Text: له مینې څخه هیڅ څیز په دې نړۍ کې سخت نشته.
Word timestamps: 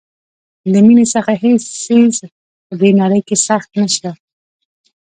له 0.71 0.79
مینې 0.85 1.05
څخه 1.13 1.31
هیڅ 1.43 1.61
څیز 1.83 2.15
په 2.67 2.73
دې 2.81 2.89
نړۍ 3.01 3.21
کې 3.27 3.35
سخت 3.47 3.69
نشته. 3.81 4.09